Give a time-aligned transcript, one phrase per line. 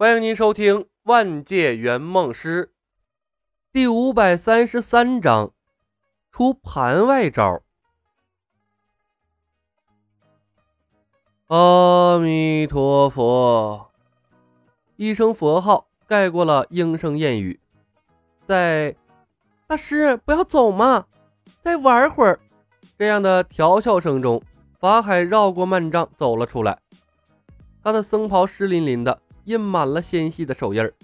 [0.00, 2.68] 欢迎您收听《万界圆梦师》
[3.70, 5.52] 第五百三十三章：
[6.32, 7.60] 出盘外招。
[11.48, 13.90] 阿弥陀佛，
[14.96, 17.60] 一声佛号盖过了莺声燕语。
[18.46, 18.96] 在
[19.66, 21.08] 大师不要走嘛，
[21.60, 22.40] 再玩会儿。
[22.98, 24.42] 这样的调笑声中，
[24.78, 26.80] 法海绕过幔帐走了出来，
[27.84, 29.20] 他的僧袍湿淋淋的。
[29.50, 30.94] 印满了纤细的手印儿，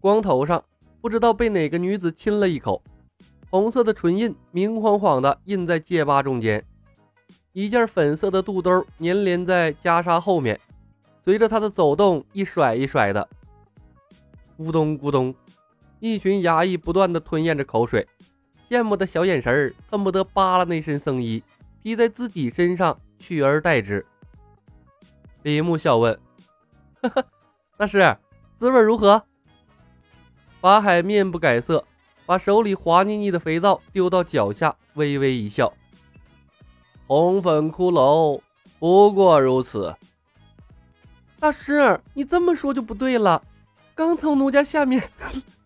[0.00, 0.64] 光头上
[1.02, 2.82] 不知道被哪个女子亲了一口，
[3.50, 6.64] 红色的唇印明晃晃的印在戒疤中间，
[7.52, 10.58] 一件粉色的肚兜粘连在袈裟后面，
[11.20, 13.28] 随着他的走动一甩一甩的，
[14.56, 15.34] 咕咚咕咚，
[15.98, 18.08] 一群衙役不断的吞咽着口水，
[18.70, 21.42] 羡慕的小眼神儿恨不得扒了那身僧衣
[21.82, 24.06] 披在自己身上取而代之。
[25.42, 26.18] 李牧笑问
[27.02, 27.22] ：“哈哈。”
[27.80, 28.14] 大师，
[28.58, 29.22] 滋味如何？
[30.60, 31.82] 法海面不改色，
[32.26, 35.72] 把手里滑腻腻的肥皂丢到脚下，微微一笑
[37.08, 38.42] ：“红粉骷髅，
[38.78, 39.96] 不过如此。”
[41.40, 43.42] 大师，你这么说就不对了。
[43.94, 45.02] 刚从奴家下面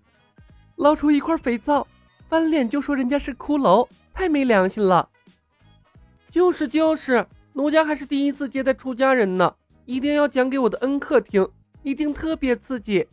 [0.77, 1.85] 捞出一块肥皂，
[2.29, 5.09] 翻脸就说人家是骷髅，太没良心了。
[6.31, 11.45] 就是就是，奴家还是第一次接待出家人呢，一定要讲给我的恩客听。
[11.85, 13.07] 一定特别刺激！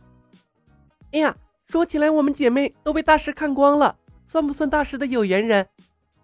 [1.12, 1.36] 哎呀，
[1.68, 5.68] 说起来，我们姐妹都被大师看光了，算不算大师的有缘人？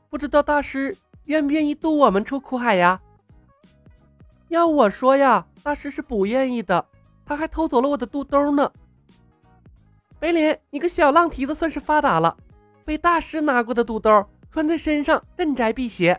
[0.09, 3.01] 不知道大师愿不愿意渡我们出苦海呀？
[4.49, 6.87] 要我说呀，大师是不愿意的，
[7.27, 8.73] 他还偷走了我的肚兜呢。
[10.19, 12.35] 白莲，你个小浪蹄子算是发达了，
[12.85, 16.19] 被大师拿过的肚兜穿在身上镇宅辟邪。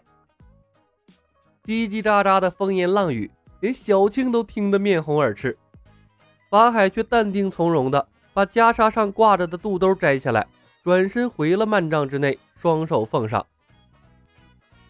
[1.63, 5.57] 叽叽喳喳的风言浪语，连小青都听得面红耳赤。
[6.49, 10.47] 法海却淡定从容地把袈裟上挂着的肚兜摘下来，
[10.83, 13.45] 转身回了幔帐之内，双手奉上。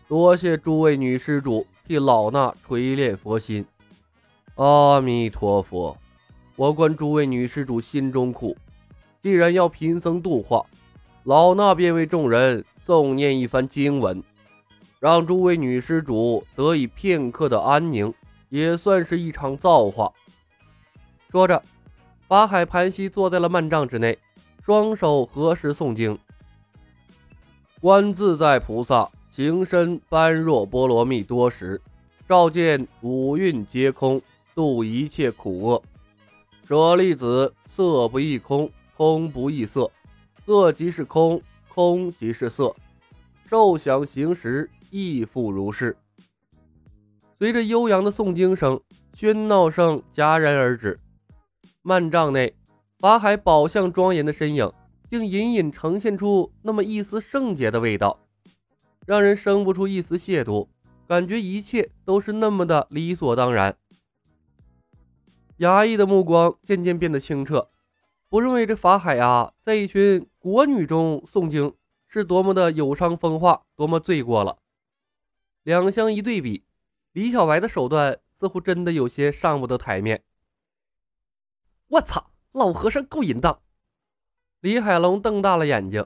[0.07, 3.66] 多谢诸位女施主替老衲锤炼佛心。
[4.56, 5.97] 阿弥陀佛，
[6.56, 8.56] 我观诸位女施主心中苦，
[9.22, 10.66] 既然要贫僧度化，
[11.23, 14.23] 老衲便为众人诵念一番经文，
[15.00, 18.13] 让诸位女施主得以片刻的安宁，
[18.47, 20.09] 也算是一场造化。
[21.31, 21.62] 说着，
[22.28, 24.17] 法海盘膝坐在了幔帐之内，
[24.66, 26.17] 双手合十诵经。
[27.79, 31.79] 观自在菩萨行深般若波罗蜜多时，
[32.28, 34.19] 照见五蕴皆空，
[34.56, 35.84] 度一切苦厄。
[36.68, 39.89] 舍利子，色不异空，空不异色，
[40.47, 42.75] 色即是空，空即是色，
[43.47, 45.95] 受想行识亦复如是。
[47.38, 48.81] 随着悠扬的诵经声，
[49.16, 51.00] 喧闹声戛然而止。
[51.89, 52.53] 幔帐内，
[53.00, 54.72] 法海宝相庄严的身影，
[55.09, 58.19] 竟隐隐呈现出那么一丝圣洁的味道，
[59.07, 60.67] 让人生不出一丝亵渎，
[61.07, 63.75] 感觉一切都是那么的理所当然。
[65.57, 67.72] 衙役的目光渐渐变得清澈，
[68.29, 71.73] 不认为这法海啊，在一群国女中诵经
[72.07, 74.59] 是多么的有伤风化，多么罪过了。
[75.63, 76.63] 两相一对比，
[77.13, 80.21] 李小白的手段似乎真的有些上不得台面。
[81.89, 83.59] 我操，老和尚够淫荡！
[84.59, 86.05] 李海龙瞪大了眼睛，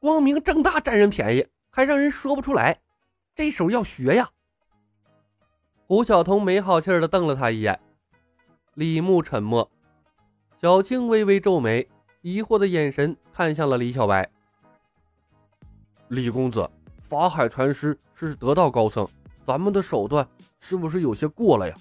[0.00, 2.80] 光明正大占人便宜，还让人说不出来，
[3.36, 4.28] 这手要学呀！
[5.86, 7.78] 胡晓彤没好气的瞪了他一眼，
[8.74, 9.70] 李牧沉默，
[10.60, 11.88] 小青微微皱眉，
[12.22, 14.28] 疑惑的眼神看向了李小白。
[16.08, 16.68] 李公子，
[17.00, 19.06] 法海禅师是得道高僧，
[19.46, 21.76] 咱们的手段是不是有些过了呀？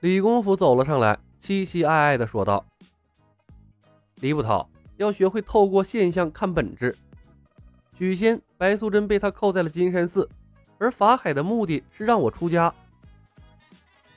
[0.00, 1.16] 李公甫走了上来。
[1.40, 2.64] 凄凄哀哀地说道
[4.20, 4.68] ：“李捕头
[4.98, 6.94] 要学会透过现象看本质。
[7.96, 10.28] 许仙、白素贞被他扣在了金山寺，
[10.78, 12.72] 而法海的目的是让我出家。”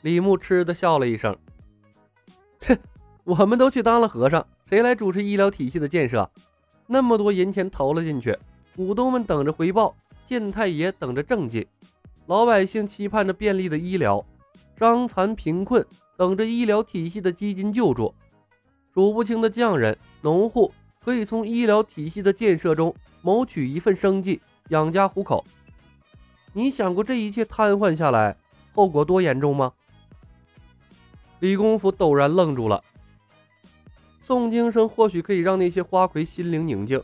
[0.01, 1.33] 李牧嗤的笑了一声
[2.67, 2.77] ：“哼，
[3.23, 6.29] 我们都去当了和尚，谁来主持医疗体系的建设？
[6.87, 8.37] 那么多银钱投了进去，
[8.75, 9.95] 股东们等着回报，
[10.25, 11.65] 县太爷等着政绩，
[12.25, 14.25] 老百姓期盼着便利的医疗，
[14.77, 15.85] 伤残贫困。”
[16.15, 18.13] 等着医疗体系的基金救助，
[18.93, 20.71] 数不清的匠人、农户
[21.03, 25.43] 可以从医疗体系的建设中谋取一份生计，养家糊口。
[26.53, 28.37] 你想过这一切瘫痪下来，
[28.73, 29.73] 后果多严重吗？
[31.39, 32.83] 李公甫陡然愣住了。
[34.25, 37.01] 诵经声或许可以让那些花魁心灵宁静，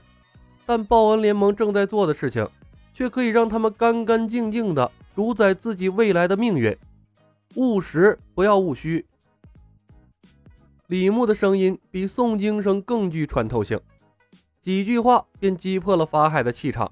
[0.66, 2.48] 但报恩联盟正在做的事情，
[2.94, 6.78] 却可以让他们干干净净的主宰自己未来的命运。
[7.60, 9.06] 务实，不要务虚。
[10.88, 13.78] 李牧的声音比诵经声更具穿透性，
[14.62, 16.90] 几句话便击破了法海的气场。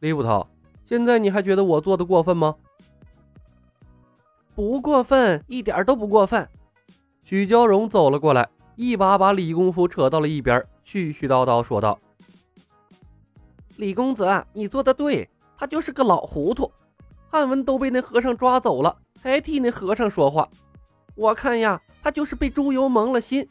[0.00, 0.46] 李捕头，
[0.84, 2.54] 现在你还觉得我做的过分吗？
[4.54, 6.46] 不过分，一点都不过分。
[7.22, 11.98] 许娇荣走了过来，一把把李公甫扯到了一边，絮絮叨叨说道
[13.78, 16.70] ：“李公子，你做的对，他就是个老糊涂。
[17.30, 18.96] 汉文都被那和尚抓走了，
[19.30, 20.48] 还替那和尚说话。
[21.14, 23.48] 我看呀，他就是被猪油蒙了心。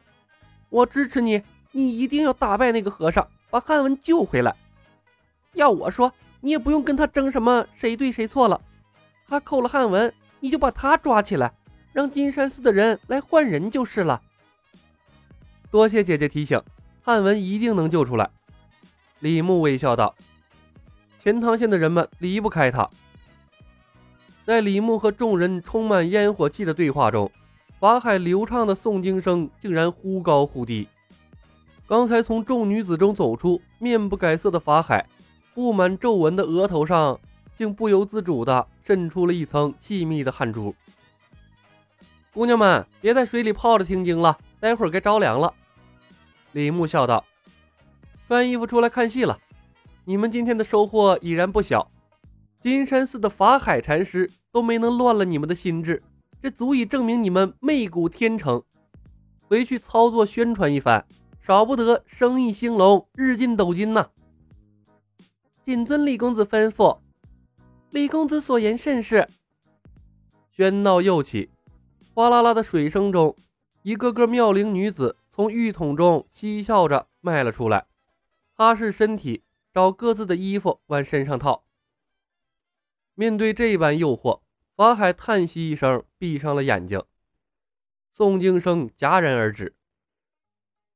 [0.69, 1.41] 我支持你，
[1.71, 4.55] 你一定要打败那个和尚，把汉文救回来。
[5.53, 8.61] 要我说，你也不用跟他争什么谁对谁错了。
[9.27, 11.53] 他扣了汉文。”你就把他抓起来，
[11.93, 14.21] 让金山寺的人来换人就是了。
[15.71, 16.61] 多谢姐姐提醒，
[17.01, 18.29] 汉文一定能救出来。
[19.21, 20.13] 李牧微笑道
[21.23, 22.89] ：“钱塘县的人们离不开他。”
[24.45, 27.31] 在李牧和众人充满烟火气的对话中，
[27.79, 30.87] 法海流畅的诵经声竟然忽高忽低。
[31.87, 35.05] 刚才从众女子中走出，面不改色的法海，
[35.53, 37.19] 布满皱纹的额头上。
[37.55, 40.73] 竟不由自主地渗出了一层细密的汗珠。
[42.33, 45.53] 姑娘们，别在水里泡着听经了，待会儿该着凉了。
[46.53, 47.23] 李牧笑道
[48.27, 49.37] ：“穿衣服出来看戏了。
[50.03, 51.87] 你们今天的收获已然不小。
[52.63, 56.01] 金山寺的法海禅师都没能乱了你们的心智，
[56.41, 58.63] 这足以证明你们媚骨天成。
[59.41, 61.05] 回去操作宣传一番，
[61.41, 64.07] 少不得生意兴隆，日进斗金呐。”
[65.65, 66.99] 谨遵李公子吩咐。
[67.89, 69.27] 李公子所言甚是。
[70.55, 71.49] 喧闹又起，
[72.13, 73.35] 哗啦啦的水声中，
[73.81, 77.87] 一个个妙龄女子从浴桶中嬉笑着迈了出来，
[78.55, 79.43] 擦拭身体，
[79.73, 81.62] 找各自的衣服往身上套。
[83.15, 84.41] 面对这般诱惑，
[84.75, 87.03] 法海叹息一声，闭上了眼睛。
[88.15, 89.75] 诵经声戛然而止。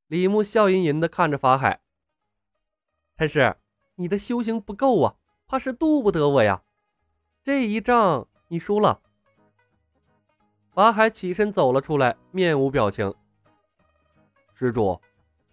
[0.06, 1.80] 李牧笑吟吟地看着法海
[3.16, 3.56] ：“禅师，
[3.96, 5.16] 你的修行不够啊，
[5.46, 6.62] 怕是渡不得我呀。”
[7.44, 9.00] 这一仗你输了。
[10.72, 13.12] 法海起身走了出来，面无表情。
[14.54, 15.00] 施主，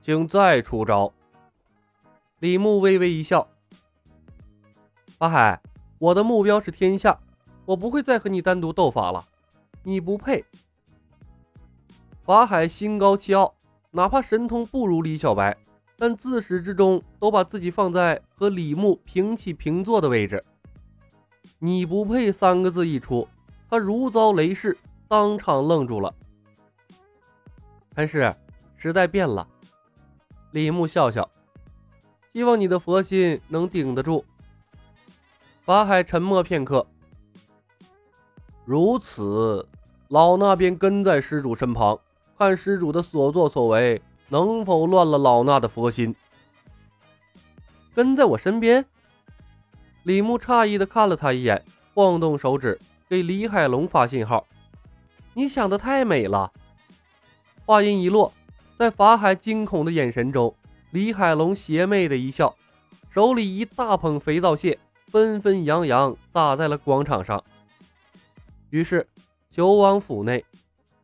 [0.01, 1.13] 请再出招。
[2.39, 3.47] 李牧微微一笑。
[5.17, 5.61] 法海，
[5.97, 7.17] 我的目标是天下，
[7.65, 9.25] 我不会再和你单独斗法了，
[9.83, 10.43] 你不配。
[12.21, 13.53] 法海心高气傲，
[13.91, 15.55] 哪怕神通不如李小白，
[15.97, 20.43] 但自始至终都把自己放在和李牧平起平坐的位置。
[21.59, 23.27] 你不配三个字一出，
[23.69, 24.77] 他如遭雷噬，
[25.07, 26.13] 当场愣住了。
[27.95, 28.35] 禅师，
[28.75, 29.47] 时代变了。
[30.51, 31.29] 李牧笑笑，
[32.33, 34.25] 希望你的佛心能顶得住。
[35.65, 36.85] 法海沉默片刻，
[38.65, 39.67] 如此，
[40.09, 41.99] 老衲便跟在施主身旁，
[42.37, 46.15] 看施主的所作所为能否乱了老衲的佛心。
[47.95, 48.85] 跟在我身边。
[50.03, 51.65] 李牧诧异的看了他一眼，
[51.95, 52.79] 晃动手指
[53.09, 54.45] 给李海龙发信号
[55.33, 56.51] ：“你想的太美了。”
[57.65, 58.31] 话音一落，
[58.77, 60.55] 在法海惊恐的眼神中，
[60.91, 62.55] 李海龙邪魅的一笑，
[63.09, 64.77] 手里一大捧肥皂屑
[65.15, 67.41] 纷纷扬扬洒在了广场上。
[68.69, 69.07] 于是，
[69.49, 70.43] 九王府内，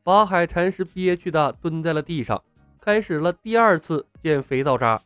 [0.04, 2.44] 法海禅师憋屈的蹲在了地上，
[2.82, 5.02] 开始了第二次捡肥皂渣。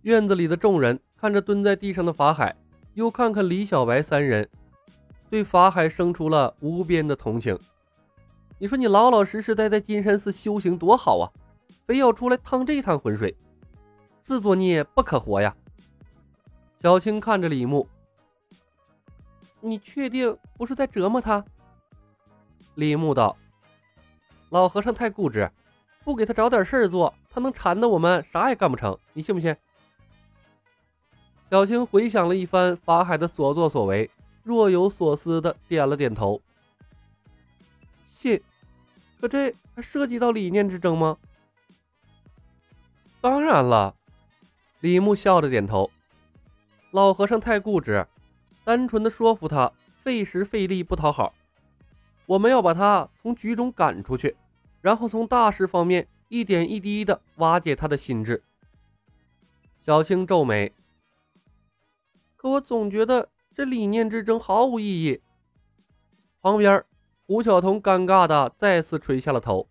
[0.00, 0.98] 院子里的众人。
[1.16, 2.56] 看着蹲在地上的法海，
[2.94, 4.48] 又看看李小白三人，
[5.30, 7.56] 对法海生出了无边的同情。
[8.58, 11.30] 你说你老老实实待在金山寺修行多好啊，
[11.86, 13.36] 非要出来趟这趟浑水，
[14.24, 15.54] 自作孽不可活呀！
[16.82, 17.86] 小青看着李牧，
[19.60, 21.44] 你确定不是在折磨他？
[22.74, 23.36] 李牧道
[24.50, 25.48] ：“老和尚太固执，
[26.02, 29.54] 不给他找点事儿做，他能缠得我们啥也干不成，你信不信？”
[31.48, 34.10] 小青回想了一番法海的所作所为，
[34.42, 36.42] 若有所思的点了点头。
[38.06, 38.42] 信，
[39.20, 41.16] 可这还涉及到理念之争吗？
[43.20, 43.94] 当然了，
[44.80, 45.88] 李牧笑着点头。
[46.92, 48.06] 老和尚太固执，
[48.64, 49.72] 单纯的说服他，
[50.02, 51.34] 费时费力不讨好。
[52.26, 54.36] 我们要把他从局中赶出去，
[54.82, 58.42] 然后从大事方面一点一滴的瓦解他的心智。
[59.80, 60.70] 小青皱眉。
[62.36, 65.20] 可我总觉得这理念之争毫无意义。
[66.42, 66.84] 旁边，
[67.26, 69.66] 胡晓彤尴尬的再次垂下了头。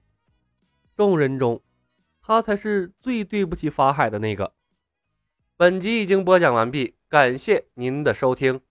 [0.98, 1.62] 众人中，
[2.20, 4.54] 他才是最对不起法海的那个。
[5.56, 8.62] 本集已经播讲完毕，感谢您的收听。